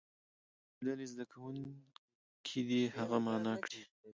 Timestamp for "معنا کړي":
3.25-3.81